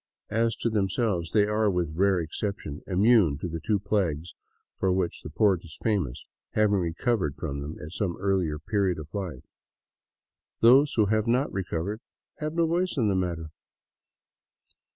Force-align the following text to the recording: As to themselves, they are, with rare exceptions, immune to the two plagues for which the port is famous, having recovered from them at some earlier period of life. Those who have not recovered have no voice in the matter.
As 0.31 0.55
to 0.55 0.71
themselves, 0.71 1.31
they 1.31 1.45
are, 1.45 1.69
with 1.69 1.95
rare 1.95 2.19
exceptions, 2.19 2.81
immune 2.87 3.37
to 3.37 3.47
the 3.47 3.59
two 3.59 3.77
plagues 3.77 4.33
for 4.79 4.91
which 4.91 5.21
the 5.21 5.29
port 5.29 5.63
is 5.63 5.77
famous, 5.83 6.25
having 6.55 6.79
recovered 6.79 7.35
from 7.37 7.61
them 7.61 7.77
at 7.79 7.91
some 7.91 8.17
earlier 8.17 8.57
period 8.57 8.97
of 8.97 9.13
life. 9.13 9.43
Those 10.59 10.91
who 10.95 11.05
have 11.05 11.27
not 11.27 11.53
recovered 11.53 12.01
have 12.39 12.55
no 12.55 12.65
voice 12.65 12.97
in 12.97 13.09
the 13.09 13.15
matter. 13.15 13.51